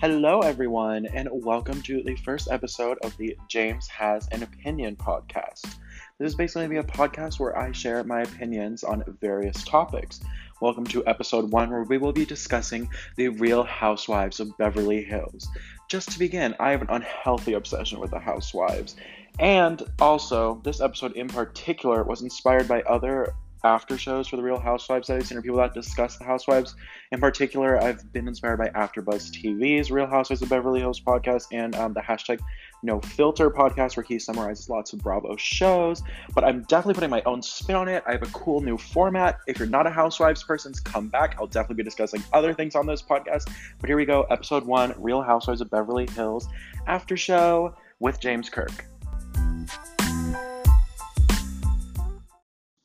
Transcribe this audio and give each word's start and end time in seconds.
Hello, 0.00 0.40
everyone, 0.40 1.04
and 1.12 1.28
welcome 1.30 1.82
to 1.82 2.02
the 2.02 2.16
first 2.16 2.48
episode 2.50 2.96
of 3.02 3.14
the 3.18 3.36
James 3.48 3.86
Has 3.88 4.26
an 4.28 4.42
Opinion 4.42 4.96
podcast. 4.96 5.74
This 6.16 6.28
is 6.30 6.34
basically 6.34 6.68
going 6.68 6.82
to 6.82 6.88
be 6.88 6.88
a 6.88 6.96
podcast 6.96 7.38
where 7.38 7.54
I 7.58 7.70
share 7.72 8.02
my 8.04 8.22
opinions 8.22 8.82
on 8.82 9.04
various 9.20 9.62
topics. 9.62 10.20
Welcome 10.62 10.86
to 10.86 11.06
episode 11.06 11.52
one, 11.52 11.68
where 11.68 11.82
we 11.82 11.98
will 11.98 12.14
be 12.14 12.24
discussing 12.24 12.88
the 13.16 13.28
real 13.28 13.62
housewives 13.62 14.40
of 14.40 14.56
Beverly 14.56 15.04
Hills. 15.04 15.46
Just 15.90 16.10
to 16.12 16.18
begin, 16.18 16.54
I 16.58 16.70
have 16.70 16.80
an 16.80 16.88
unhealthy 16.88 17.52
obsession 17.52 18.00
with 18.00 18.10
the 18.10 18.18
housewives. 18.18 18.96
And 19.38 19.82
also, 20.00 20.62
this 20.64 20.80
episode 20.80 21.12
in 21.12 21.28
particular 21.28 22.04
was 22.04 22.22
inspired 22.22 22.66
by 22.66 22.80
other 22.84 23.34
after 23.64 23.98
shows 23.98 24.28
for 24.28 24.36
the 24.36 24.42
Real 24.42 24.58
Housewives 24.58 25.08
that 25.08 25.16
I've 25.16 25.26
seen, 25.26 25.38
or 25.38 25.42
people 25.42 25.58
that 25.58 25.74
discuss 25.74 26.16
the 26.16 26.24
Housewives. 26.24 26.74
In 27.12 27.20
particular, 27.20 27.82
I've 27.82 28.12
been 28.12 28.28
inspired 28.28 28.58
by 28.58 28.68
AfterBuzz 28.68 29.30
TV's 29.30 29.90
Real 29.90 30.06
Housewives 30.06 30.42
of 30.42 30.48
Beverly 30.48 30.80
Hills 30.80 31.00
podcast 31.00 31.46
and 31.52 31.74
um, 31.76 31.92
the 31.92 32.00
hashtag 32.00 32.40
No 32.82 33.00
Filter 33.00 33.50
podcast, 33.50 33.96
where 33.96 34.04
he 34.04 34.18
summarizes 34.18 34.68
lots 34.68 34.92
of 34.92 35.00
Bravo 35.00 35.36
shows. 35.36 36.02
But 36.34 36.44
I'm 36.44 36.62
definitely 36.62 36.94
putting 36.94 37.10
my 37.10 37.22
own 37.26 37.42
spin 37.42 37.76
on 37.76 37.88
it. 37.88 38.02
I 38.06 38.12
have 38.12 38.22
a 38.22 38.26
cool 38.26 38.60
new 38.60 38.78
format. 38.78 39.40
If 39.46 39.58
you're 39.58 39.68
not 39.68 39.86
a 39.86 39.90
Housewives 39.90 40.42
person, 40.42 40.72
come 40.84 41.08
back. 41.08 41.36
I'll 41.38 41.46
definitely 41.46 41.76
be 41.76 41.84
discussing 41.84 42.22
other 42.32 42.54
things 42.54 42.74
on 42.74 42.86
this 42.86 43.02
podcast. 43.02 43.50
But 43.80 43.88
here 43.88 43.96
we 43.96 44.04
go, 44.04 44.22
episode 44.30 44.64
one, 44.64 44.94
Real 44.98 45.22
Housewives 45.22 45.60
of 45.60 45.70
Beverly 45.70 46.08
Hills 46.08 46.48
after 46.86 47.16
show 47.16 47.74
with 47.98 48.20
James 48.20 48.48
Kirk. 48.48 48.89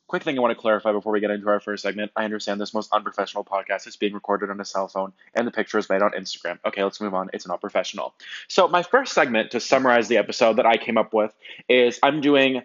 Quick 0.07 0.21
thing 0.21 0.37
I 0.37 0.41
want 0.41 0.55
to 0.55 0.61
clarify 0.61 0.91
before 0.91 1.11
we 1.13 1.19
get 1.19 1.31
into 1.31 1.49
our 1.49 1.59
first 1.59 1.81
segment. 1.81 2.11
I 2.15 2.25
understand 2.25 2.61
this 2.61 2.75
most 2.75 2.93
unprofessional 2.93 3.43
podcast 3.43 3.87
is 3.87 3.95
being 3.95 4.13
recorded 4.13 4.51
on 4.51 4.61
a 4.61 4.65
cell 4.65 4.87
phone 4.87 5.13
and 5.33 5.47
the 5.47 5.51
picture 5.51 5.79
is 5.79 5.89
made 5.89 6.03
on 6.03 6.11
Instagram. 6.11 6.59
Okay, 6.63 6.83
let's 6.83 7.01
move 7.01 7.15
on. 7.15 7.31
It's 7.33 7.47
not 7.47 7.59
professional. 7.59 8.13
So, 8.47 8.67
my 8.67 8.83
first 8.83 9.13
segment 9.13 9.51
to 9.51 9.59
summarize 9.59 10.07
the 10.07 10.17
episode 10.17 10.57
that 10.57 10.65
I 10.67 10.77
came 10.77 10.99
up 10.99 11.11
with 11.11 11.33
is 11.67 11.99
I'm 12.03 12.21
doing 12.21 12.61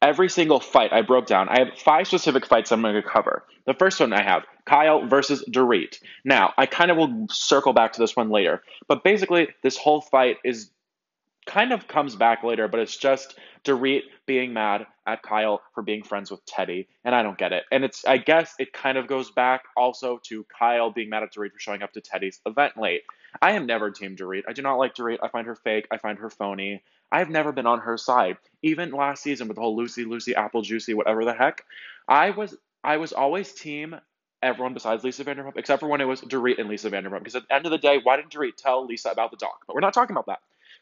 every 0.00 0.30
single 0.30 0.60
fight 0.60 0.92
I 0.92 1.02
broke 1.02 1.26
down. 1.26 1.50
I 1.50 1.58
have 1.58 1.78
five 1.78 2.06
specific 2.06 2.46
fights 2.46 2.72
I'm 2.72 2.80
going 2.80 2.94
to 2.94 3.02
cover. 3.02 3.44
The 3.66 3.74
first 3.74 4.00
one 4.00 4.14
I 4.14 4.22
have 4.22 4.44
Kyle 4.64 5.06
versus 5.06 5.44
Dorit. 5.50 5.98
Now, 6.24 6.54
I 6.56 6.64
kind 6.64 6.90
of 6.90 6.96
will 6.96 7.26
circle 7.30 7.74
back 7.74 7.92
to 7.94 8.00
this 8.00 8.16
one 8.16 8.30
later, 8.30 8.62
but 8.86 9.04
basically, 9.04 9.48
this 9.62 9.76
whole 9.76 10.00
fight 10.00 10.38
is 10.42 10.70
kind 11.58 11.72
of 11.72 11.88
comes 11.88 12.14
back 12.14 12.44
later, 12.44 12.68
but 12.68 12.78
it's 12.78 12.96
just 12.96 13.36
Dorit 13.64 14.02
being 14.26 14.52
mad 14.52 14.86
at 15.08 15.22
Kyle 15.22 15.60
for 15.74 15.82
being 15.82 16.04
friends 16.04 16.30
with 16.30 16.44
Teddi, 16.46 16.86
and 17.04 17.16
I 17.16 17.24
don't 17.24 17.36
get 17.36 17.52
it. 17.52 17.64
And 17.72 17.84
it's 17.84 18.04
I 18.04 18.18
guess 18.18 18.54
it 18.60 18.72
kind 18.72 18.96
of 18.96 19.08
goes 19.08 19.32
back 19.32 19.62
also 19.76 20.20
to 20.26 20.46
Kyle 20.56 20.92
being 20.92 21.10
mad 21.10 21.24
at 21.24 21.34
Dorit 21.34 21.50
for 21.52 21.58
showing 21.58 21.82
up 21.82 21.92
to 21.94 22.00
Teddi's 22.00 22.40
event 22.46 22.76
late. 22.76 23.02
I 23.42 23.52
am 23.52 23.66
never 23.66 23.90
team 23.90 24.14
Dorit. 24.14 24.44
I 24.48 24.52
do 24.52 24.62
not 24.62 24.76
like 24.76 24.94
Dorit. 24.94 25.18
I 25.20 25.26
find 25.28 25.48
her 25.48 25.56
fake. 25.56 25.88
I 25.90 25.98
find 25.98 26.18
her 26.18 26.30
phony. 26.30 26.84
I've 27.10 27.28
never 27.28 27.50
been 27.50 27.66
on 27.66 27.80
her 27.80 27.98
side. 27.98 28.36
Even 28.62 28.92
last 28.92 29.24
season 29.24 29.48
with 29.48 29.56
the 29.56 29.60
whole 29.60 29.76
Lucy, 29.76 30.04
Lucy, 30.04 30.36
Apple 30.36 30.62
Juicy, 30.62 30.94
whatever 30.94 31.24
the 31.24 31.34
heck, 31.34 31.64
I 32.06 32.30
was 32.30 32.56
I 32.84 32.98
was 32.98 33.12
always 33.12 33.52
team 33.52 33.96
everyone 34.44 34.74
besides 34.74 35.02
Lisa 35.02 35.24
Vanderpump, 35.24 35.56
except 35.56 35.80
for 35.80 35.88
when 35.88 36.00
it 36.00 36.04
was 36.04 36.20
Dorit 36.20 36.60
and 36.60 36.68
Lisa 36.68 36.88
Vanderpump. 36.88 37.18
Because 37.18 37.34
at 37.34 37.48
the 37.48 37.54
end 37.56 37.66
of 37.66 37.72
the 37.72 37.78
day, 37.78 37.98
why 38.00 38.16
didn't 38.16 38.30
Dorit 38.30 38.54
tell 38.56 38.86
Lisa 38.86 39.10
about 39.10 39.32
the 39.32 39.36
dog? 39.36 39.56
But 39.66 39.74
we're 39.74 39.80
not 39.80 39.92
talking 39.92 40.14
about 40.14 40.26
that. 40.26 40.38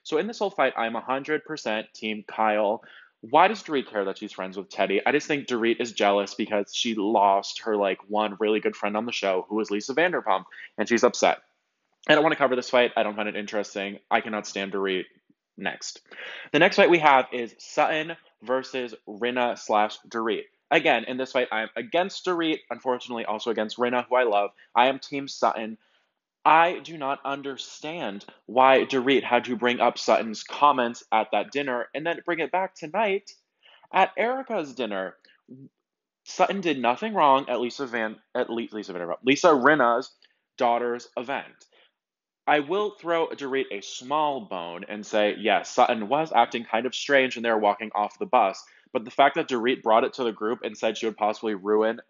So 0.07 0.19
in 0.19 0.29
this 0.29 0.39
whole 0.39 0.51
fight, 0.51 0.73
I'm 0.77 0.95
100% 0.95 1.93
team 1.93 2.25
Kyle. 2.29 2.85
Why 3.23 3.49
does 3.49 3.65
Dorit 3.65 3.91
care 3.91 4.05
that 4.05 4.19
she's 4.19 4.31
friends 4.31 4.57
with 4.57 4.69
Teddi? 4.69 5.01
I 5.05 5.11
just 5.11 5.27
think 5.27 5.48
Dorit 5.48 5.81
is 5.81 5.91
jealous 5.91 6.35
because 6.35 6.73
she 6.73 6.95
lost 6.95 7.63
her 7.63 7.77
like 7.77 7.98
one 8.07 8.37
really 8.39 8.61
good 8.61 8.77
friend 8.77 8.97
on 8.97 9.05
the 9.05 9.11
show, 9.11 9.47
who 9.48 9.57
was 9.57 9.69
Lisa 9.69 9.97
Vanderpump, 9.97 10.45
and 10.79 10.89
she's 10.89 11.03
upset. 11.03 11.39
I 12.09 12.15
don't 12.15 12.23
want 12.23 12.35
to 12.35 12.39
cover 12.39 12.55
this 12.55 12.71
fight. 12.71 12.93
I 12.97 13.03
don't 13.03 13.17
find 13.17 13.29
it 13.29 13.35
interesting. 13.35 13.98
I 14.09 14.21
cannot 14.21 14.47
stand 14.47 14.73
Dorit. 14.73 15.07
Next. 15.58 16.03
The 16.53 16.61
next 16.61 16.77
fight 16.77 16.91
we 16.91 17.01
have 17.01 17.27
is 17.33 17.57
Sutton 17.59 18.13
versus 18.42 18.95
Rinna 19.09 19.59
slash 19.59 19.98
Dorit. 20.09 20.45
Again, 20.70 21.03
in 21.09 21.17
this 21.17 21.33
fight, 21.33 21.48
I'm 21.51 21.69
against 21.75 22.25
Dorit, 22.25 22.59
unfortunately, 22.70 23.25
also 23.25 23.51
against 23.51 23.77
Rinna, 23.77 24.07
who 24.09 24.14
I 24.14 24.23
love. 24.23 24.51
I 24.73 24.86
am 24.86 25.01
Team 25.01 25.27
Sutton. 25.27 25.79
I 26.46 26.79
do 26.79 26.96
not 26.96 27.18
understand 27.24 28.24
why 28.46 28.84
Dorit 28.84 29.24
had 29.24 29.46
to 29.46 29.57
bring 29.57 29.80
up 29.80 29.98
Sutton's 29.98 30.45
comments 30.45 31.02
at 31.11 31.33
that 31.33 31.51
dinner 31.51 31.89
and 31.92 32.07
then 32.07 32.20
bring 32.24 32.39
it 32.39 32.52
back 32.52 32.77
tonight 32.77 33.33
at 33.92 34.12
Erika's 34.17 34.73
dinner. 34.73 35.17
Sutton 36.24 36.61
did 36.61 36.80
nothing 36.80 37.14
wrong 37.14 37.46
at 37.48 37.61
Lisa 37.61 37.89
Van 37.89 38.14
at 38.33 38.48
Lisa 38.48 38.95
Vanderpump, 38.95 39.18
Lisa 39.24 39.48
Rinna's 39.48 40.12
daughter's 40.56 41.08
event. 41.17 41.67
I 42.46 42.61
will 42.61 42.92
throw 42.92 43.27
Dorit 43.27 43.67
a 43.73 43.80
small 43.80 44.42
bone 44.42 44.85
and 44.89 45.05
say, 45.05 45.35
yes, 45.40 45.74
Sutton 45.74 46.06
was 46.08 46.33
acting 46.33 46.64
kind 46.64 46.86
of 46.86 46.95
strange 46.95 47.35
when 47.35 47.42
they 47.42 47.51
were 47.51 47.58
walking 47.58 47.90
off 47.92 48.20
the 48.20 48.27
bus, 48.27 48.64
but 48.92 49.05
the 49.05 49.11
fact 49.11 49.35
that 49.35 49.48
Dorit 49.48 49.83
brought 49.83 50.05
it 50.05 50.12
to 50.14 50.23
the 50.23 50.30
group 50.30 50.61
and 50.62 50.79
said 50.79 50.96
she 50.96 51.06
would 51.06 51.17
possibly 51.17 51.56
ruin 51.56 52.01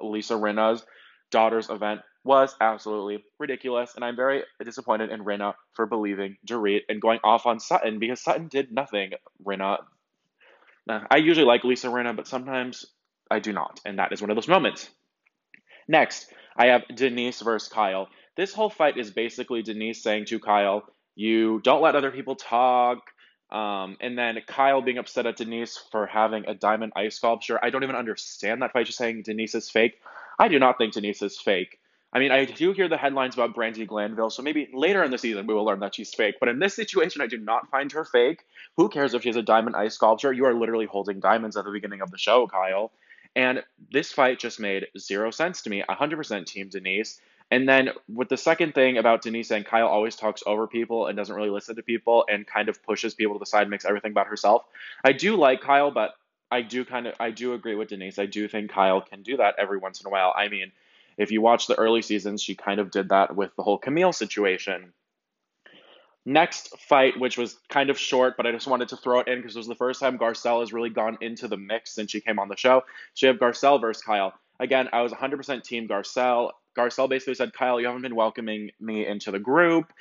Lisa 0.00 0.34
Rinna's 0.36 0.86
daughter's 1.32 1.68
event 1.68 2.02
was 2.24 2.54
absolutely 2.60 3.24
ridiculous, 3.38 3.94
and 3.96 4.04
I'm 4.04 4.16
very 4.16 4.42
disappointed 4.64 5.10
in 5.10 5.24
Rinna 5.24 5.54
for 5.74 5.86
believing 5.86 6.36
Dorit 6.46 6.82
and 6.88 7.00
going 7.00 7.18
off 7.24 7.46
on 7.46 7.58
Sutton 7.58 7.98
because 7.98 8.22
Sutton 8.22 8.48
did 8.48 8.72
nothing. 8.72 9.12
Rinna, 9.44 9.78
I 10.88 11.16
usually 11.16 11.46
like 11.46 11.64
Lisa 11.64 11.88
Rinna, 11.88 12.14
but 12.14 12.28
sometimes 12.28 12.86
I 13.30 13.40
do 13.40 13.52
not, 13.52 13.80
and 13.84 13.98
that 13.98 14.12
is 14.12 14.20
one 14.20 14.30
of 14.30 14.36
those 14.36 14.48
moments. 14.48 14.88
Next, 15.88 16.32
I 16.56 16.66
have 16.66 16.82
Denise 16.94 17.40
versus 17.40 17.68
Kyle. 17.68 18.08
This 18.36 18.54
whole 18.54 18.70
fight 18.70 18.96
is 18.98 19.10
basically 19.10 19.62
Denise 19.62 20.02
saying 20.02 20.26
to 20.26 20.38
Kyle, 20.38 20.84
"You 21.14 21.60
don't 21.60 21.82
let 21.82 21.96
other 21.96 22.10
people 22.12 22.36
talk." 22.36 22.98
Um, 23.50 23.98
and 24.00 24.16
then 24.16 24.40
Kyle 24.46 24.80
being 24.80 24.96
upset 24.96 25.26
at 25.26 25.36
Denise 25.36 25.76
for 25.90 26.06
having 26.06 26.46
a 26.46 26.54
diamond 26.54 26.92
ice 26.96 27.16
sculpture. 27.16 27.62
I 27.62 27.68
don't 27.68 27.82
even 27.82 27.96
understand 27.96 28.62
that 28.62 28.72
fight. 28.72 28.86
Just 28.86 28.96
saying 28.96 29.22
Denise 29.24 29.54
is 29.54 29.68
fake. 29.68 30.00
I 30.38 30.48
do 30.48 30.58
not 30.58 30.78
think 30.78 30.94
Denise 30.94 31.20
is 31.20 31.38
fake. 31.38 31.78
I 32.12 32.18
mean, 32.18 32.30
I 32.30 32.44
do 32.44 32.72
hear 32.72 32.88
the 32.88 32.98
headlines 32.98 33.34
about 33.34 33.54
Brandi 33.54 33.86
Glanville, 33.86 34.30
so 34.30 34.42
maybe 34.42 34.68
later 34.74 35.02
in 35.02 35.10
the 35.10 35.18
season 35.18 35.46
we 35.46 35.54
will 35.54 35.64
learn 35.64 35.80
that 35.80 35.94
she's 35.94 36.12
fake. 36.12 36.36
But 36.40 36.50
in 36.50 36.58
this 36.58 36.74
situation, 36.74 37.22
I 37.22 37.26
do 37.26 37.38
not 37.38 37.70
find 37.70 37.90
her 37.92 38.04
fake. 38.04 38.44
Who 38.76 38.90
cares 38.90 39.14
if 39.14 39.22
she 39.22 39.30
has 39.30 39.36
a 39.36 39.42
diamond 39.42 39.76
ice 39.76 39.94
sculpture? 39.94 40.32
You 40.32 40.44
are 40.44 40.54
literally 40.54 40.86
holding 40.86 41.20
diamonds 41.20 41.56
at 41.56 41.64
the 41.64 41.70
beginning 41.70 42.02
of 42.02 42.10
the 42.10 42.18
show, 42.18 42.46
Kyle. 42.46 42.92
And 43.34 43.62
this 43.90 44.12
fight 44.12 44.38
just 44.38 44.60
made 44.60 44.88
zero 44.98 45.30
sense 45.30 45.62
to 45.62 45.70
me. 45.70 45.82
100% 45.88 46.46
Team 46.46 46.68
Denise. 46.68 47.18
And 47.50 47.68
then 47.68 47.90
with 48.08 48.28
the 48.28 48.36
second 48.36 48.74
thing 48.74 48.98
about 48.98 49.22
Denise 49.22 49.48
saying 49.48 49.64
Kyle 49.64 49.86
always 49.86 50.16
talks 50.16 50.42
over 50.46 50.66
people 50.66 51.06
and 51.06 51.16
doesn't 51.16 51.34
really 51.34 51.50
listen 51.50 51.76
to 51.76 51.82
people 51.82 52.24
and 52.30 52.46
kind 52.46 52.68
of 52.68 52.82
pushes 52.82 53.14
people 53.14 53.34
to 53.34 53.38
the 53.38 53.46
side, 53.46 53.68
makes 53.68 53.84
everything 53.84 54.12
about 54.12 54.26
herself. 54.26 54.64
I 55.04 55.12
do 55.12 55.36
like 55.36 55.60
Kyle, 55.60 55.90
but 55.90 56.14
I 56.50 56.60
do 56.62 56.84
kind 56.84 57.06
of 57.06 57.14
I 57.18 57.30
do 57.30 57.54
agree 57.54 57.74
with 57.74 57.88
Denise. 57.88 58.18
I 58.18 58.26
do 58.26 58.48
think 58.48 58.70
Kyle 58.70 59.00
can 59.00 59.22
do 59.22 59.38
that 59.38 59.56
every 59.58 59.78
once 59.78 60.00
in 60.00 60.06
a 60.06 60.10
while. 60.10 60.32
I 60.36 60.48
mean, 60.48 60.72
if 61.16 61.30
you 61.30 61.40
watch 61.40 61.66
the 61.66 61.78
early 61.78 62.02
seasons, 62.02 62.42
she 62.42 62.54
kind 62.54 62.80
of 62.80 62.90
did 62.90 63.08
that 63.10 63.34
with 63.36 63.54
the 63.56 63.62
whole 63.62 63.78
Camille 63.78 64.12
situation. 64.12 64.92
Next 66.24 66.78
fight, 66.78 67.18
which 67.18 67.36
was 67.36 67.58
kind 67.68 67.90
of 67.90 67.98
short, 67.98 68.36
but 68.36 68.46
I 68.46 68.52
just 68.52 68.68
wanted 68.68 68.88
to 68.90 68.96
throw 68.96 69.20
it 69.20 69.28
in 69.28 69.40
because 69.40 69.56
it 69.56 69.58
was 69.58 69.66
the 69.66 69.74
first 69.74 69.98
time 69.98 70.18
Garcelle 70.18 70.60
has 70.60 70.72
really 70.72 70.90
gone 70.90 71.18
into 71.20 71.48
the 71.48 71.56
mix 71.56 71.92
since 71.94 72.12
she 72.12 72.20
came 72.20 72.38
on 72.38 72.48
the 72.48 72.56
show. 72.56 72.82
So 73.14 73.26
you 73.26 73.32
have 73.32 73.40
Garcelle 73.40 73.80
versus 73.80 74.02
Kyle. 74.02 74.32
Again, 74.60 74.88
I 74.92 75.02
was 75.02 75.12
100% 75.12 75.64
team 75.64 75.88
Garcelle. 75.88 76.52
Garcelle 76.78 77.08
basically 77.08 77.34
said, 77.34 77.52
Kyle, 77.52 77.80
you 77.80 77.86
haven't 77.86 78.02
been 78.02 78.14
welcoming 78.14 78.70
me 78.78 79.04
into 79.04 79.32
the 79.32 79.40
group. 79.40 79.92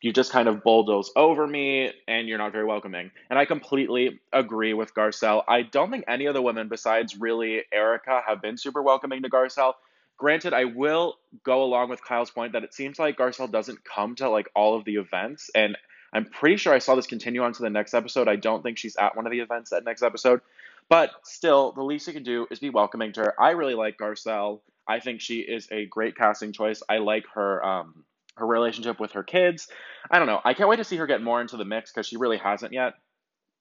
You 0.00 0.12
just 0.12 0.32
kind 0.32 0.48
of 0.48 0.62
bulldoze 0.62 1.10
over 1.16 1.46
me 1.46 1.92
and 2.08 2.26
you're 2.26 2.38
not 2.38 2.52
very 2.52 2.64
welcoming. 2.64 3.10
And 3.28 3.38
I 3.38 3.44
completely 3.44 4.20
agree 4.32 4.72
with 4.72 4.94
Garcelle. 4.94 5.42
I 5.46 5.62
don't 5.62 5.90
think 5.90 6.04
any 6.08 6.26
of 6.26 6.34
the 6.34 6.42
women 6.42 6.68
besides 6.68 7.18
really 7.18 7.64
Erika 7.72 8.22
have 8.26 8.40
been 8.40 8.56
super 8.56 8.82
welcoming 8.82 9.22
to 9.22 9.30
Garcelle. 9.30 9.74
Granted, 10.16 10.54
I 10.54 10.64
will 10.64 11.16
go 11.44 11.62
along 11.62 11.90
with 11.90 12.02
Kyle's 12.02 12.30
point 12.30 12.52
that 12.52 12.64
it 12.64 12.72
seems 12.72 12.98
like 12.98 13.18
Garcelle 13.18 13.50
doesn't 13.50 13.84
come 13.84 14.14
to 14.16 14.30
like 14.30 14.48
all 14.54 14.76
of 14.76 14.84
the 14.84 14.96
events, 14.96 15.50
and 15.54 15.76
I'm 16.12 16.24
pretty 16.24 16.56
sure 16.56 16.72
I 16.72 16.78
saw 16.78 16.94
this 16.94 17.06
continue 17.06 17.42
on 17.42 17.52
to 17.52 17.62
the 17.62 17.70
next 17.70 17.92
episode. 17.92 18.28
I 18.28 18.36
don't 18.36 18.62
think 18.62 18.78
she's 18.78 18.96
at 18.96 19.16
one 19.16 19.26
of 19.26 19.32
the 19.32 19.40
events 19.40 19.70
that 19.70 19.84
next 19.84 20.02
episode, 20.02 20.40
but 20.88 21.10
still, 21.24 21.72
the 21.72 21.82
least 21.82 22.06
you 22.06 22.12
can 22.12 22.22
do 22.22 22.46
is 22.50 22.58
be 22.58 22.70
welcoming 22.70 23.12
to 23.12 23.20
her. 23.20 23.40
I 23.40 23.50
really 23.50 23.74
like 23.74 23.98
Garcelle. 23.98 24.60
I 24.88 25.00
think 25.00 25.20
she 25.20 25.40
is 25.40 25.68
a 25.70 25.86
great 25.86 26.16
casting 26.16 26.52
choice. 26.52 26.82
I 26.88 26.98
like 26.98 27.26
her 27.34 27.64
um, 27.64 28.04
her 28.36 28.46
relationship 28.46 29.00
with 29.00 29.12
her 29.12 29.22
kids. 29.22 29.68
I 30.10 30.18
don't 30.18 30.28
know. 30.28 30.40
I 30.44 30.54
can't 30.54 30.68
wait 30.68 30.76
to 30.76 30.84
see 30.84 30.96
her 30.96 31.06
get 31.06 31.22
more 31.22 31.40
into 31.40 31.56
the 31.56 31.64
mix 31.64 31.92
because 31.92 32.06
she 32.06 32.16
really 32.16 32.38
hasn't 32.38 32.72
yet. 32.72 32.94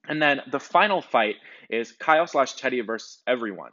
And 0.08 0.22
then 0.22 0.42
the 0.52 0.60
final 0.60 1.02
fight 1.02 1.38
is 1.70 1.92
Kyle 1.94 2.28
slash 2.28 2.56
Teddi 2.56 2.86
versus 2.86 3.22
everyone. 3.26 3.72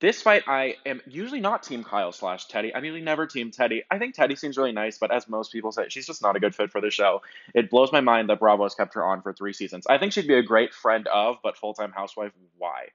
This 0.00 0.22
fight, 0.22 0.44
I 0.48 0.76
am 0.86 1.02
usually 1.06 1.40
not 1.40 1.62
Team 1.62 1.84
Kyle 1.84 2.12
slash 2.12 2.48
Teddi. 2.48 2.72
I'm 2.74 2.84
usually 2.84 3.02
never 3.02 3.26
Team 3.26 3.50
Teddi. 3.50 3.82
I 3.90 3.98
think 3.98 4.14
Teddi 4.16 4.38
seems 4.38 4.58
really 4.58 4.72
nice, 4.72 4.98
but 4.98 5.12
as 5.12 5.28
most 5.28 5.52
people 5.52 5.72
say, 5.72 5.86
she's 5.90 6.06
just 6.06 6.22
not 6.22 6.36
a 6.36 6.40
good 6.40 6.54
fit 6.54 6.72
for 6.72 6.80
the 6.80 6.90
show. 6.90 7.22
It 7.54 7.70
blows 7.70 7.92
my 7.92 8.00
mind 8.00 8.30
that 8.30 8.40
Bravo 8.40 8.64
has 8.64 8.74
kept 8.74 8.94
her 8.94 9.04
on 9.04 9.22
for 9.22 9.32
three 9.34 9.54
seasons. 9.54 9.86
I 9.88 9.98
think 9.98 10.12
she'd 10.12 10.28
be 10.28 10.36
a 10.36 10.42
great 10.42 10.74
friend 10.74 11.06
of, 11.08 11.36
but 11.42 11.58
full 11.58 11.74
time 11.74 11.92
housewife, 11.92 12.32
why? 12.58 12.88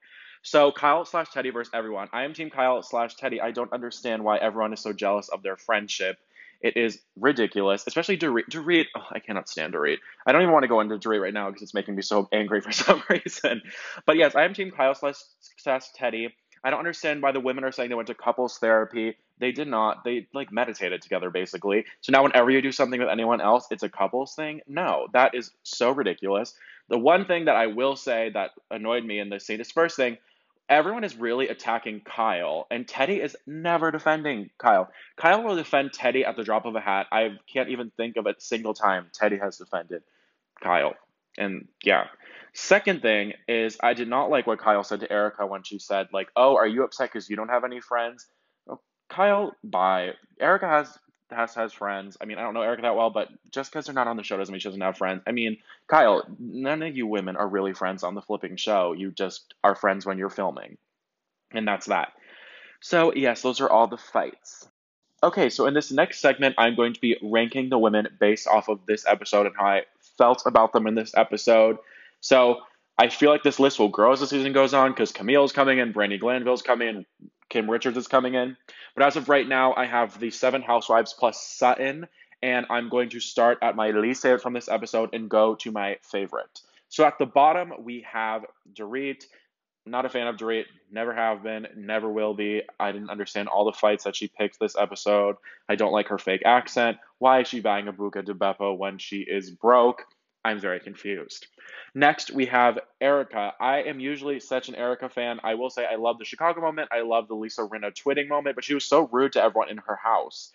So 0.44 0.72
Kyle 0.72 1.06
slash 1.06 1.30
Teddi 1.30 1.54
versus 1.54 1.72
everyone. 1.76 2.10
I 2.14 2.24
am 2.26 2.34
Team 2.34 2.50
Kyle 2.52 2.82
slash 2.84 3.16
Teddi. 3.18 3.42
I 3.42 3.52
don't 3.52 3.74
understand 3.74 4.24
why 4.24 4.38
everyone 4.38 4.74
is 4.74 4.82
so 4.82 4.94
jealous 4.94 5.30
of 5.30 5.44
their 5.44 5.58
friendship 5.58 6.18
It 6.62 6.78
is 6.78 7.02
ridiculous, 7.18 7.86
especially 7.88 8.18
Dorit. 8.18 8.50
Dorit, 8.52 8.88
oh, 8.96 9.06
I 9.12 9.20
cannot 9.20 9.50
stand 9.50 9.74
Dorit. 9.76 9.98
I 10.26 10.32
don't 10.32 10.42
even 10.42 10.54
want 10.54 10.64
to 10.64 10.70
go 10.70 10.82
into 10.82 10.98
Dorit 10.98 11.22
right 11.22 11.34
now 11.34 11.50
because 11.50 11.64
it's 11.64 11.74
making 11.76 11.96
me 11.96 12.02
so 12.04 12.30
angry 12.34 12.62
for 12.62 12.72
some 12.74 13.04
reason. 13.10 13.62
But 14.08 14.18
yes, 14.18 14.36
I 14.36 14.46
am 14.46 14.54
Team 14.56 14.72
Kyle 14.72 14.96
slash 14.96 15.18
Teddi. 16.00 16.30
I 16.66 16.72
don't 16.72 16.80
understand 16.80 17.22
why 17.22 17.32
the 17.32 17.40
women 17.40 17.64
are 17.64 17.72
saying 17.72 17.90
they 17.90 17.96
went 17.96 18.08
to 18.08 18.16
couples 18.16 18.58
therapy. 18.58 19.16
They 19.38 19.52
did 19.52 19.68
not. 19.68 20.04
They 20.04 20.28
like 20.34 20.52
meditated 20.52 21.04
together 21.04 21.30
basically. 21.30 21.86
So 22.02 22.12
now 22.12 22.24
whenever 22.24 22.50
you 22.50 22.60
do 22.60 22.72
something 22.72 23.00
with 23.00 23.08
anyone 23.08 23.40
else, 23.40 23.68
it's 23.70 23.84
a 23.84 23.90
couples 23.90 24.34
thing. 24.34 24.62
No, 24.68 25.08
that 25.14 25.36
is 25.36 25.52
so 25.62 25.92
ridiculous. 25.92 26.56
The 26.90 26.98
one 26.98 27.26
thing 27.26 27.46
that 27.46 27.56
I 27.56 27.68
will 27.68 27.96
say 27.96 28.32
that 28.34 28.52
annoyed 28.72 29.06
me 29.06 29.20
in 29.20 29.30
this 29.30 29.46
scene 29.46 29.62
is 29.62 29.72
first 29.72 29.96
thing, 29.96 30.18
everyone 30.68 31.04
is 31.04 31.16
really 31.16 31.50
attacking 31.50 32.02
Kyle, 32.02 32.66
and 32.72 32.88
Teddi 32.88 33.24
is 33.24 33.38
never 33.46 33.92
defending 33.92 34.50
Kyle. 34.58 34.90
Kyle 35.18 35.44
will 35.44 35.56
defend 35.56 35.92
Teddi 35.92 36.28
at 36.28 36.36
the 36.36 36.44
drop 36.44 36.66
of 36.66 36.76
a 36.76 36.82
hat. 36.82 37.06
I 37.12 37.38
can't 37.52 37.70
even 37.70 37.92
think 37.96 38.18
of 38.18 38.26
a 38.26 38.34
single 38.40 38.74
time 38.74 39.12
Teddi 39.14 39.40
has 39.40 39.58
defended 39.58 40.02
Kyle. 40.64 40.96
And 41.38 41.68
yeah. 41.84 42.06
Second 42.58 43.02
thing 43.02 43.34
is, 43.50 43.78
I 43.84 43.94
did 43.94 44.08
not 44.08 44.30
like 44.30 44.48
what 44.48 44.60
Kyle 44.60 44.86
said 44.86 45.02
to 45.02 45.12
Erika 45.12 45.46
when 45.46 45.64
she 45.64 45.78
said, 45.78 46.08
like, 46.14 46.30
oh, 46.38 46.56
are 46.56 46.66
you 46.66 46.86
upset 46.86 47.12
because 47.12 47.30
you 47.30 47.36
don't 47.36 47.50
have 47.50 47.66
any 47.66 47.82
friends? 47.82 48.26
Oh, 48.70 48.80
Kyle, 49.10 49.54
bye. 49.62 50.14
Erika 50.40 50.66
has 50.66 50.98
has 51.32 51.54
has 51.56 51.74
friends. 51.74 52.16
I 52.22 52.26
mean, 52.26 52.38
I 52.38 52.44
don't 52.44 52.54
know 52.54 52.62
Erika 52.62 52.84
that 52.84 52.96
well, 52.96 53.10
but 53.10 53.28
just 53.52 53.72
because 53.72 53.86
they're 53.86 53.94
not 53.94 54.08
on 54.08 54.16
the 54.16 54.24
show 54.24 54.38
doesn't 54.38 54.54
mean 54.54 54.62
she 54.62 54.70
doesn't 54.70 54.80
have 54.80 54.98
friends. 54.98 55.22
I 55.28 55.34
mean, 55.34 55.58
Kyle, 55.88 56.24
none 56.40 56.82
of 56.82 56.96
you 56.96 57.06
women 57.08 57.36
are 57.36 57.48
really 57.48 57.74
friends 57.74 58.04
on 58.04 58.16
the 58.16 58.22
flipping 58.22 58.56
show. 58.56 58.94
You 58.94 59.12
just 59.12 59.54
are 59.62 59.76
friends 59.76 60.06
when 60.06 60.18
you're 60.18 60.30
filming, 60.30 60.78
and 61.52 61.68
that's 61.68 61.88
that. 61.88 62.14
So 62.80 63.14
yes, 63.14 63.42
those 63.42 63.60
are 63.60 63.70
all 63.70 63.88
the 63.88 63.98
fights. 63.98 64.66
Okay, 65.24 65.50
so 65.50 65.66
in 65.66 65.74
this 65.74 65.92
next 65.92 66.22
segment, 66.22 66.56
I'm 66.58 66.76
going 66.76 66.94
to 66.94 67.02
be 67.02 67.18
ranking 67.22 67.68
the 67.68 67.80
women 67.80 68.08
based 68.18 68.48
off 68.48 68.70
of 68.70 68.80
this 68.86 69.06
episode 69.06 69.46
and 69.46 69.56
how 69.58 69.66
I 69.66 69.84
felt 70.18 70.44
about 70.46 70.72
them 70.72 70.88
in 70.88 70.96
this 70.96 71.14
episode. 71.18 71.80
So 72.26 72.62
I 72.98 73.10
feel 73.10 73.30
like 73.30 73.44
this 73.44 73.60
list 73.60 73.78
will 73.78 73.90
grow 73.90 74.12
as 74.12 74.20
the 74.20 74.26
season 74.26 74.52
goes 74.52 74.74
on 74.74 74.90
because 74.90 75.12
Camille's 75.12 75.52
coming 75.52 75.78
in, 75.78 75.94
Brandi 75.94 76.20
Glanville's 76.20 76.64
coming 76.64 76.88
in, 76.88 77.06
Kim 77.50 77.70
Richards 77.70 77.98
is 77.98 78.08
coming 78.08 78.34
in. 78.34 78.58
But 78.96 79.06
as 79.06 79.16
of 79.16 79.30
right 79.30 79.48
now, 79.48 79.76
I 79.76 79.86
have 79.86 80.20
the 80.20 80.32
seven 80.32 80.64
housewives 80.64 81.14
plus 81.14 81.40
Sutton, 81.40 82.08
and 82.42 82.66
I'm 82.72 82.90
going 82.90 83.10
to 83.10 83.20
start 83.20 83.60
at 83.62 83.76
my 83.76 83.92
least 83.92 84.24
favorite 84.24 84.42
from 84.42 84.54
this 84.54 84.68
episode 84.68 85.12
and 85.14 85.30
go 85.30 85.54
to 85.54 85.72
my 85.72 86.00
favorite. 86.02 86.62
So 86.90 87.06
at 87.06 87.20
the 87.20 87.28
bottom, 87.28 87.72
we 87.84 88.04
have 88.12 88.44
Dorit. 88.74 89.26
Not 89.86 90.08
a 90.08 90.10
fan 90.10 90.26
of 90.26 90.38
Dorit, 90.38 90.66
never 90.92 91.14
have 91.14 91.44
been, 91.44 91.68
never 91.78 92.12
will 92.12 92.34
be. 92.34 92.64
I 92.80 92.92
didn't 92.92 93.12
understand 93.12 93.50
all 93.50 93.66
the 93.66 93.72
fights 93.72 94.06
that 94.06 94.16
she 94.16 94.30
picked 94.30 94.60
this 94.60 94.76
episode. 94.76 95.36
I 95.70 95.76
don't 95.76 95.94
like 95.94 96.08
her 96.08 96.18
fake 96.18 96.42
accent. 96.44 96.98
Why 97.20 97.42
is 97.42 97.48
she 97.48 97.60
buying 97.60 97.88
a 97.88 97.94
Buca 97.94 98.26
de 98.26 98.34
Beppo 98.34 98.76
when 98.76 98.98
she 98.98 99.20
is 99.20 99.52
broke? 99.52 100.02
I'm 100.46 100.60
very 100.60 100.80
confused. 100.80 101.48
Next, 101.96 102.30
we 102.30 102.46
have 102.46 102.78
Erika. 103.02 103.54
I 103.60 103.82
am 103.82 104.00
usually 104.00 104.40
such 104.40 104.70
an 104.70 104.76
Erika 104.76 105.10
fan. 105.10 105.40
I 105.44 105.56
will 105.56 105.72
say 105.72 105.88
I 105.92 105.96
love 105.96 106.20
the 106.20 106.26
Chicago 106.26 106.62
moment. 106.62 106.90
I 106.92 107.02
love 107.02 107.28
the 107.28 107.34
Lisa 107.34 107.64
Rinna 107.64 107.94
twitting 107.96 108.28
moment, 108.28 108.56
but 108.56 108.64
she 108.64 108.76
was 108.76 108.86
so 108.86 109.10
rude 109.12 109.34
to 109.34 109.42
everyone 109.42 109.70
in 109.70 109.78
her 109.78 109.96
house. 109.96 110.52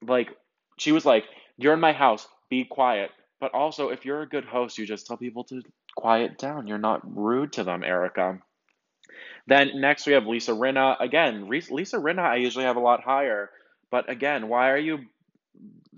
Like, 0.00 0.30
she 0.78 0.92
was 0.92 1.04
like, 1.04 1.24
You're 1.58 1.74
in 1.74 1.80
my 1.80 1.92
house, 1.92 2.26
be 2.48 2.64
quiet. 2.64 3.10
But 3.38 3.52
also, 3.52 3.90
if 3.90 4.06
you're 4.06 4.22
a 4.22 4.28
good 4.28 4.46
host, 4.46 4.78
you 4.78 4.86
just 4.86 5.06
tell 5.06 5.18
people 5.18 5.44
to 5.44 5.62
quiet 5.94 6.38
down. 6.38 6.66
You're 6.66 6.78
not 6.78 7.02
rude 7.04 7.52
to 7.54 7.64
them, 7.64 7.84
Erika. 7.84 8.38
Then 9.46 9.72
next, 9.74 10.06
we 10.06 10.14
have 10.14 10.26
Lisa 10.26 10.52
Rinna. 10.52 10.98
Again, 11.00 11.48
Lisa 11.50 11.98
Rinna, 11.98 12.20
I 12.22 12.36
usually 12.36 12.64
have 12.64 12.76
a 12.76 12.80
lot 12.80 13.02
higher. 13.02 13.50
But 13.90 14.08
again, 14.08 14.48
why 14.48 14.70
are 14.70 14.78
you 14.78 15.00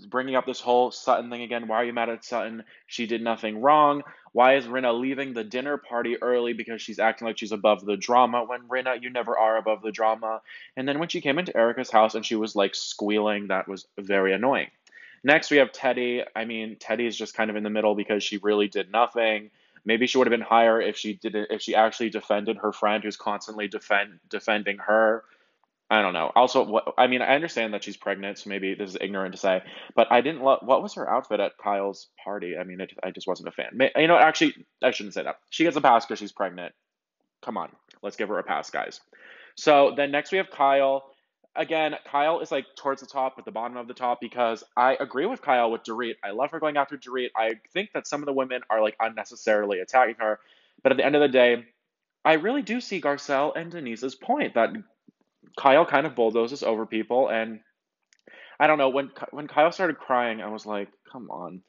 bringing 0.07 0.35
up 0.35 0.47
this 0.47 0.61
whole 0.61 0.91
Sutton 0.91 1.31
thing 1.31 1.43
again. 1.43 1.69
Why 1.69 1.77
are 1.77 1.85
you 1.85 1.93
mad 1.93 2.09
at 2.09 2.25
Sutton? 2.25 2.65
She 2.87 3.07
did 3.07 3.23
nothing 3.23 3.61
wrong. 3.61 4.03
Why 4.33 4.57
is 4.57 4.67
Rinna 4.67 4.99
leaving 4.99 5.33
the 5.33 5.45
dinner 5.45 5.77
party 5.77 6.17
early 6.21 6.53
because 6.53 6.83
she's 6.83 6.99
acting 6.99 7.27
like 7.27 7.39
she's 7.39 7.53
above 7.53 7.85
the 7.85 7.97
drama? 7.97 8.45
When 8.45 8.63
Rinna, 8.63 9.01
you 9.01 9.11
never 9.11 9.39
are 9.39 9.57
above 9.57 9.83
the 9.83 9.93
drama. 9.93 10.43
And 10.77 10.89
then 10.89 10.99
when 10.99 11.09
she 11.09 11.21
came 11.21 11.39
into 11.39 11.57
Erika's 11.57 11.91
house 11.91 12.15
and 12.15 12.27
she 12.27 12.35
was 12.35 12.57
like 12.57 12.75
squealing, 12.75 13.49
that 13.49 13.69
was 13.69 13.87
very 13.99 14.33
annoying. 14.33 14.71
Next, 15.23 15.51
we 15.51 15.57
have 15.59 15.73
Teddi. 15.73 16.25
I 16.35 16.45
mean, 16.45 16.77
Teddi 16.77 17.07
is 17.07 17.17
just 17.17 17.35
kind 17.35 17.49
of 17.49 17.57
in 17.57 17.63
the 17.63 17.71
middle 17.71 17.95
because 17.95 18.23
she 18.23 18.39
really 18.39 18.69
did 18.69 18.91
nothing. 18.91 19.51
Maybe 19.85 20.07
she 20.07 20.19
would 20.19 20.27
have 20.27 20.33
been 20.33 20.41
higher 20.41 20.81
if 20.81 20.97
she 20.97 21.15
didn't, 21.15 21.49
if 21.51 21.63
she 21.63 21.75
actually 21.75 22.11
defended 22.11 22.59
her 22.59 22.73
friend 22.73 23.05
who's 23.05 23.17
constantly 23.17 23.69
defend 23.69 24.19
defending 24.29 24.79
her. 24.79 25.25
I 25.91 26.01
don't 26.01 26.15
know. 26.15 26.33
Also, 26.35 26.65
what 26.65 26.95
I 26.97 27.07
mean, 27.07 27.21
I 27.21 27.35
understand 27.35 27.75
that 27.75 27.85
she's 27.85 27.97
pregnant, 27.97 28.39
so 28.39 28.49
maybe 28.49 28.75
this 28.75 28.91
is 28.91 28.97
ignorant 29.01 29.35
to 29.35 29.41
say, 29.41 29.63
but 29.95 30.11
I 30.11 30.23
didn't 30.23 30.43
love 30.43 30.61
what 30.63 30.83
was 30.83 30.95
her 30.95 31.09
outfit 31.09 31.41
at 31.41 31.59
Kyle's 31.63 32.09
party. 32.23 32.57
I 32.57 32.65
mean, 32.65 32.81
it, 32.81 32.93
I 33.03 33.11
just 33.11 33.27
wasn't 33.27 33.49
a 33.49 33.53
fan. 33.53 33.79
You 33.97 34.09
know, 34.09 34.17
actually, 34.17 34.55
I 34.83 34.91
shouldn't 34.93 35.15
say 35.15 35.25
that. 35.25 35.37
She 35.51 35.65
gets 35.65 35.77
a 35.77 35.83
pass 35.83 36.07
because 36.07 36.19
she's 36.19 36.33
pregnant. 36.33 36.75
Come 37.43 37.59
on, 37.59 37.69
let's 38.03 38.17
give 38.17 38.29
her 38.29 38.39
a 38.39 38.43
pass, 38.43 38.71
guys. 38.71 39.01
So 39.57 39.93
then 39.95 40.11
next 40.11 40.33
we 40.33 40.39
have 40.39 40.51
Kyle. 40.51 41.05
Again, 41.55 41.95
Kyle 42.11 42.41
is 42.41 42.51
like 42.51 42.65
towards 42.77 43.03
the 43.03 43.07
top, 43.07 43.35
at 43.39 43.45
the 43.45 43.53
bottom 43.53 43.77
of 43.77 43.87
the 43.87 43.95
top, 43.95 44.21
because 44.21 44.65
I 44.77 44.97
agree 44.99 45.27
with 45.27 45.43
Kyle 45.43 45.71
with 45.71 45.85
Dorit. 45.85 46.15
I 46.25 46.31
love 46.31 46.51
her 46.51 46.59
going 46.59 46.79
after 46.79 46.97
Dorit. 46.97 47.29
I 47.37 47.61
think 47.73 47.91
that 47.93 48.09
some 48.09 48.23
of 48.23 48.27
the 48.27 48.33
women 48.33 48.63
are 48.71 48.83
like 48.83 48.97
unnecessarily 48.99 49.81
attacking 49.81 50.17
her, 50.19 50.41
but 50.83 50.93
at 50.93 50.99
the 50.99 51.05
end 51.05 51.15
of 51.15 51.21
the 51.21 51.29
day, 51.29 51.67
I 52.25 52.33
really 52.35 52.63
do 52.63 52.81
see 52.81 53.03
Garcelle 53.03 53.53
and 53.55 53.71
Denise's 53.71 54.15
point 54.15 54.55
that 54.55 54.71
Kyle 55.57 55.87
kind 55.87 56.07
of 56.07 56.15
bulldozes 56.15 56.63
over 56.63 56.87
people, 56.87 57.29
and 57.29 57.61
I 58.59 58.67
don't 58.67 58.79
know 58.79 58.89
when 58.89 59.11
when 59.31 59.49
Kyle 59.49 59.73
started 59.73 59.99
crying, 59.99 60.41
I 60.41 60.49
was 60.49 60.67
like, 60.67 60.89
come 61.11 61.31
on, 61.31 61.63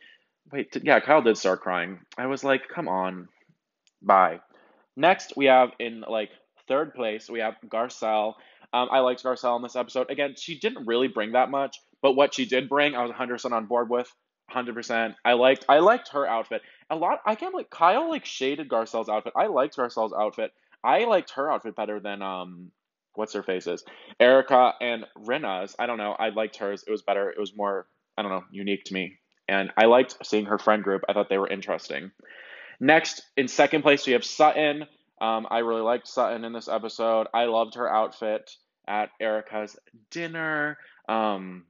wait, 0.51 0.75
yeah, 0.83 0.99
Kyle 0.99 1.21
did 1.21 1.37
start 1.37 1.61
crying. 1.61 1.99
I 2.17 2.27
was 2.27 2.43
like, 2.43 2.63
come 2.73 2.87
on, 2.87 3.27
bye. 4.01 4.39
Next, 4.95 5.33
we 5.35 5.45
have 5.45 5.71
in 5.79 6.03
like 6.07 6.29
third 6.67 6.93
place, 6.93 7.29
we 7.29 7.39
have 7.39 7.55
Garcelle. 7.67 8.35
Um, 8.73 8.89
I 8.91 8.99
liked 8.99 9.23
Garcelle 9.23 9.55
in 9.55 9.61
this 9.63 9.75
episode. 9.75 10.09
Again, 10.09 10.35
she 10.37 10.59
didn't 10.59 10.85
really 10.85 11.07
bring 11.07 11.33
that 11.33 11.49
much, 11.49 11.77
but 12.01 12.13
what 12.13 12.33
she 12.33 12.45
did 12.45 12.67
bring, 12.67 12.95
I 12.95 13.03
was 13.03 13.11
100% 13.11 13.51
on 13.51 13.67
board 13.67 13.89
with. 13.89 14.11
100%. 14.51 15.15
I 15.23 15.33
liked 15.33 15.65
I 15.67 15.79
liked 15.79 16.09
her 16.09 16.27
outfit. 16.27 16.61
A 16.89 16.95
lot 16.95 17.19
I 17.25 17.35
can't 17.35 17.55
like 17.55 17.69
Kyle 17.69 18.09
like 18.09 18.25
shaded 18.25 18.69
Garcelle's 18.69 19.09
outfit. 19.09 19.33
I 19.35 19.47
liked 19.47 19.75
Garcelle's 19.75 20.13
outfit. 20.13 20.51
I 20.83 21.05
liked 21.05 21.31
her 21.31 21.51
outfit 21.51 21.75
better 21.75 21.99
than 21.99 22.21
um 22.21 22.71
what's 23.15 23.33
her 23.33 23.43
faces, 23.43 23.83
Erika 24.19 24.73
and 24.81 25.05
Rinna's. 25.17 25.75
I 25.79 25.85
don't 25.85 25.97
know. 25.97 26.13
I 26.13 26.29
liked 26.29 26.57
hers. 26.57 26.83
It 26.87 26.91
was 26.91 27.01
better. 27.01 27.29
It 27.29 27.39
was 27.39 27.55
more 27.55 27.87
I 28.17 28.21
don't 28.21 28.31
know 28.31 28.43
unique 28.51 28.85
to 28.85 28.93
me, 28.93 29.17
and 29.47 29.71
I 29.77 29.85
liked 29.85 30.17
seeing 30.23 30.45
her 30.45 30.57
friend 30.57 30.83
group. 30.83 31.03
I 31.07 31.13
thought 31.13 31.29
they 31.29 31.37
were 31.37 31.49
interesting. 31.49 32.11
Next, 32.79 33.21
in 33.37 33.47
second 33.47 33.81
place, 33.81 34.05
we 34.05 34.13
have 34.13 34.25
Sutton. 34.25 34.85
Um, 35.21 35.47
I 35.49 35.59
really 35.59 35.81
liked 35.81 36.07
Sutton 36.07 36.43
in 36.43 36.53
this 36.53 36.67
episode. 36.67 37.27
I 37.33 37.45
loved 37.45 37.75
her 37.75 37.91
outfit 37.91 38.51
at 38.87 39.09
Erika's 39.19 39.77
dinner. 40.11 40.77
Um, 41.07 41.65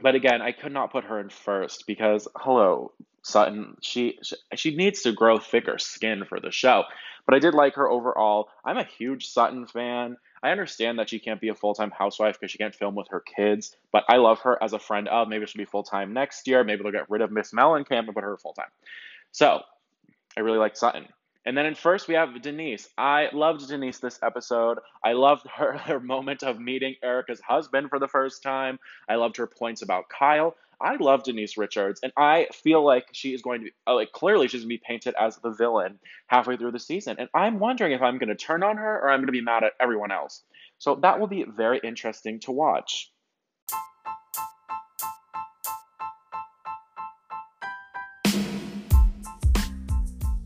but 0.00 0.14
again, 0.14 0.42
I 0.42 0.52
could 0.52 0.72
not 0.72 0.92
put 0.92 1.04
her 1.04 1.20
in 1.20 1.30
first 1.30 1.84
because 1.86 2.28
hello, 2.36 2.92
Sutton. 3.22 3.76
She, 3.82 4.18
she 4.22 4.36
she 4.54 4.76
needs 4.76 5.02
to 5.02 5.12
grow 5.12 5.38
thicker 5.38 5.78
skin 5.78 6.24
for 6.28 6.40
the 6.40 6.50
show. 6.50 6.84
But 7.26 7.34
I 7.34 7.38
did 7.38 7.54
like 7.54 7.74
her 7.74 7.88
overall. 7.90 8.48
I'm 8.64 8.78
a 8.78 8.84
huge 8.84 9.26
Sutton 9.26 9.66
fan. 9.66 10.16
I 10.42 10.50
understand 10.50 10.98
that 10.98 11.08
she 11.08 11.18
can't 11.18 11.40
be 11.40 11.48
a 11.48 11.54
full 11.54 11.74
time 11.74 11.90
housewife 11.90 12.38
because 12.38 12.50
she 12.50 12.58
can't 12.58 12.74
film 12.74 12.94
with 12.94 13.08
her 13.08 13.20
kids, 13.20 13.74
but 13.92 14.04
I 14.08 14.16
love 14.16 14.40
her 14.40 14.62
as 14.62 14.72
a 14.72 14.78
friend 14.78 15.08
of. 15.08 15.28
Maybe 15.28 15.46
she'll 15.46 15.60
be 15.60 15.64
full 15.64 15.82
time 15.82 16.12
next 16.12 16.46
year. 16.46 16.64
Maybe 16.64 16.82
they'll 16.82 16.92
get 16.92 17.10
rid 17.10 17.22
of 17.22 17.30
Miss 17.30 17.52
Mellencamp 17.52 18.06
and 18.06 18.14
put 18.14 18.24
her 18.24 18.36
full 18.36 18.52
time. 18.52 18.70
So 19.32 19.62
I 20.36 20.40
really 20.40 20.58
like 20.58 20.76
Sutton. 20.76 21.06
And 21.46 21.56
then 21.56 21.64
in 21.64 21.76
first, 21.76 22.08
we 22.08 22.14
have 22.14 22.42
Denise. 22.42 22.88
I 22.98 23.28
loved 23.32 23.68
Denise 23.68 24.00
this 24.00 24.18
episode. 24.20 24.80
I 25.04 25.12
loved 25.12 25.46
her, 25.54 25.78
her 25.78 26.00
moment 26.00 26.42
of 26.42 26.58
meeting 26.58 26.96
Erika's 27.02 27.40
husband 27.40 27.88
for 27.88 28.00
the 28.00 28.08
first 28.08 28.42
time. 28.42 28.80
I 29.08 29.14
loved 29.14 29.36
her 29.36 29.46
points 29.46 29.82
about 29.82 30.08
Kyle. 30.08 30.56
I 30.80 30.96
love 30.96 31.24
Denise 31.24 31.56
Richards, 31.56 32.00
and 32.02 32.12
I 32.18 32.48
feel 32.52 32.84
like 32.84 33.06
she 33.12 33.32
is 33.32 33.40
going 33.40 33.60
to 33.60 33.64
be, 33.66 33.72
uh, 33.86 33.94
like, 33.94 34.12
clearly 34.12 34.46
she's 34.46 34.60
going 34.60 34.68
to 34.68 34.74
be 34.74 34.82
painted 34.86 35.14
as 35.18 35.38
the 35.38 35.50
villain 35.50 35.98
halfway 36.26 36.56
through 36.56 36.72
the 36.72 36.78
season. 36.78 37.16
And 37.18 37.30
I'm 37.34 37.58
wondering 37.58 37.92
if 37.92 38.02
I'm 38.02 38.18
going 38.18 38.28
to 38.28 38.34
turn 38.34 38.62
on 38.62 38.76
her 38.76 39.00
or 39.00 39.08
I'm 39.08 39.20
going 39.20 39.26
to 39.26 39.32
be 39.32 39.40
mad 39.40 39.64
at 39.64 39.72
everyone 39.80 40.12
else. 40.12 40.42
So 40.78 40.96
that 40.96 41.18
will 41.18 41.28
be 41.28 41.44
very 41.44 41.80
interesting 41.82 42.38
to 42.40 42.52
watch. 42.52 43.10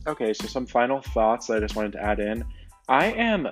Okay, 0.06 0.32
so 0.32 0.46
some 0.46 0.66
final 0.66 1.00
thoughts 1.00 1.48
that 1.48 1.56
I 1.56 1.60
just 1.60 1.74
wanted 1.74 1.92
to 1.92 2.02
add 2.02 2.20
in. 2.20 2.44
I 2.88 3.06
am 3.06 3.48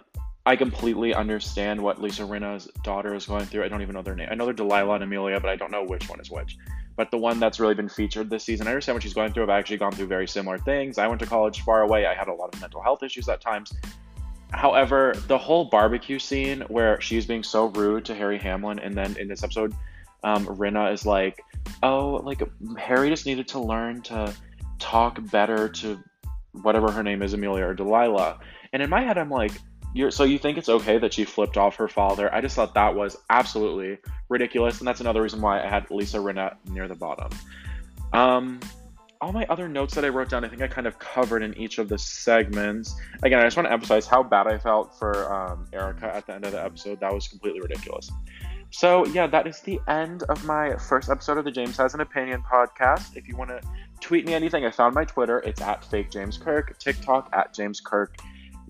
I 0.48 0.56
completely 0.56 1.12
understand 1.12 1.78
what 1.78 2.00
Lisa 2.00 2.22
Rinna's 2.22 2.70
daughter 2.82 3.14
is 3.14 3.26
going 3.26 3.44
through. 3.44 3.64
I 3.64 3.68
don't 3.68 3.82
even 3.82 3.94
know 3.94 4.00
their 4.00 4.14
name. 4.14 4.28
I 4.30 4.34
know 4.34 4.46
they're 4.46 4.54
Delilah 4.54 4.94
and 4.94 5.04
Amelia, 5.04 5.38
but 5.40 5.50
I 5.50 5.56
don't 5.56 5.70
know 5.70 5.84
which 5.84 6.08
one 6.08 6.20
is 6.20 6.30
which. 6.30 6.56
But 6.96 7.10
the 7.10 7.18
one 7.18 7.38
that's 7.38 7.60
really 7.60 7.74
been 7.74 7.90
featured 7.90 8.30
this 8.30 8.44
season, 8.44 8.66
I 8.66 8.70
understand 8.70 8.96
what 8.96 9.02
she's 9.02 9.12
going 9.12 9.34
through. 9.34 9.42
I've 9.42 9.50
actually 9.50 9.76
gone 9.76 9.92
through 9.92 10.06
very 10.06 10.26
similar 10.26 10.56
things. 10.56 10.96
I 10.96 11.06
went 11.06 11.20
to 11.20 11.26
college 11.26 11.60
far 11.60 11.82
away. 11.82 12.06
I 12.06 12.14
had 12.14 12.28
a 12.28 12.32
lot 12.32 12.54
of 12.54 12.62
mental 12.62 12.82
health 12.82 13.02
issues 13.02 13.28
at 13.28 13.42
times. 13.42 13.74
However, 14.52 15.12
the 15.26 15.36
whole 15.36 15.66
barbecue 15.66 16.18
scene 16.18 16.62
where 16.68 16.98
she's 16.98 17.26
being 17.26 17.42
so 17.42 17.66
rude 17.66 18.06
to 18.06 18.14
Harry 18.14 18.38
Hamlin, 18.38 18.78
and 18.78 18.94
then 18.94 19.18
in 19.18 19.28
this 19.28 19.44
episode, 19.44 19.74
um, 20.24 20.46
Rinna 20.46 20.90
is 20.94 21.04
like, 21.04 21.44
oh, 21.82 22.22
like 22.24 22.42
Harry 22.78 23.10
just 23.10 23.26
needed 23.26 23.48
to 23.48 23.60
learn 23.60 24.00
to 24.04 24.34
talk 24.78 25.18
better 25.30 25.68
to 25.68 26.02
whatever 26.62 26.90
her 26.90 27.02
name 27.02 27.20
is, 27.20 27.34
Amelia 27.34 27.66
or 27.66 27.74
Delilah. 27.74 28.40
And 28.72 28.82
in 28.82 28.88
my 28.88 29.02
head, 29.02 29.18
I'm 29.18 29.28
like, 29.28 29.52
you're, 29.95 30.11
so 30.11 30.25
you 30.25 30.38
think 30.38 30.59
it's 30.59 30.68
okay 30.68 30.99
that 30.99 31.12
she 31.12 31.25
flipped 31.25 31.57
off 31.57 31.76
her 31.76 31.88
father? 31.88 32.33
I 32.33 32.40
just 32.40 32.54
thought 32.54 32.75
that 32.75 32.95
was 32.95 33.16
absolutely 33.30 33.99
ridiculous, 34.28 34.78
and 34.78 34.88
that's 34.88 35.00
another 35.00 35.23
reason 35.23 35.40
why 35.40 35.62
I 35.62 35.66
had 35.66 35.90
Lisa 35.90 36.18
Rinna 36.18 36.57
near 36.68 36.88
the 36.88 36.95
bottom. 36.95 37.30
Um, 38.12 38.61
all 39.21 39.33
my 39.33 39.47
other 39.47 39.68
notes 39.68 39.95
that 39.95 40.04
I 40.04 40.09
wrote 40.09 40.28
down, 40.28 40.45
I 40.45 40.49
think 40.49 40.62
I 40.62 40.68
kind 40.68 40.87
of 40.87 40.99
covered 40.99 41.42
in 41.42 41.57
each 41.59 41.78
of 41.78 41.88
the 41.88 41.99
segments. 41.99 42.95
Again, 43.23 43.40
I 43.40 43.45
just 43.45 43.57
want 43.57 43.66
to 43.66 43.73
emphasize 43.73 44.07
how 44.07 44.23
bad 44.23 44.47
I 44.47 44.59
felt 44.59 44.97
for 44.99 45.33
um, 45.33 45.66
Erika 45.73 46.14
at 46.14 46.26
the 46.26 46.35
end 46.35 46.45
of 46.45 46.52
the 46.52 46.62
episode. 46.62 47.00
That 47.00 47.12
was 47.12 47.26
completely 47.26 47.61
ridiculous. 47.61 48.11
So, 48.71 49.07
yeah, 49.07 49.26
that 49.26 49.47
is 49.47 49.61
the 49.61 49.80
end 49.88 50.25
of 50.25 50.45
my 50.45 50.76
first 50.76 51.09
episode 51.09 51.38
of 51.38 51.45
the 51.45 51.50
James 51.50 51.76
Has 51.78 51.95
an 51.95 52.00
Opinion 52.00 52.42
podcast. 52.42 53.16
If 53.16 53.26
you 53.26 53.37
want 53.37 53.50
to 53.50 53.61
tweet 54.00 54.26
me 54.26 54.35
anything, 54.35 54.66
I 54.66 54.71
found 54.71 54.95
my 54.95 55.04
Twitter. 55.04 55.38
It's 55.40 55.62
at 55.62 55.85
fake 55.85 56.11
James 56.11 56.37
Kirk, 56.37 56.78
TikTok 56.78 57.30
at 57.33 57.54
James 57.54 57.80
Kirk 57.80 58.18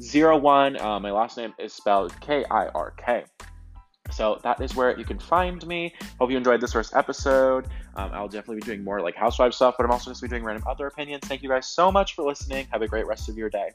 01. 0.00 0.80
Uh, 0.80 1.00
my 1.00 1.10
last 1.10 1.36
name 1.36 1.54
is 1.58 1.72
spelled 1.72 2.18
K 2.20 2.44
I 2.50 2.66
R 2.68 2.92
K. 2.96 3.24
So 4.10 4.40
that 4.42 4.60
is 4.60 4.74
where 4.74 4.98
you 4.98 5.04
can 5.04 5.18
find 5.18 5.64
me. 5.66 5.94
Hope 6.18 6.30
you 6.30 6.36
enjoyed 6.36 6.60
this 6.60 6.72
first 6.72 6.96
episode. 6.96 7.66
Um, 7.94 8.10
I'll 8.14 8.28
definitely 8.28 8.56
be 8.56 8.62
doing 8.62 8.82
more 8.82 9.00
like 9.00 9.14
housewife 9.14 9.52
stuff, 9.52 9.74
but 9.76 9.84
I'm 9.84 9.92
also 9.92 10.06
going 10.06 10.16
to 10.16 10.22
be 10.22 10.28
doing 10.28 10.44
random 10.44 10.64
other 10.66 10.86
opinions. 10.86 11.26
Thank 11.26 11.42
you 11.42 11.48
guys 11.48 11.68
so 11.68 11.92
much 11.92 12.14
for 12.14 12.24
listening. 12.24 12.66
Have 12.72 12.82
a 12.82 12.88
great 12.88 13.06
rest 13.06 13.28
of 13.28 13.36
your 13.36 13.50
day. 13.50 13.70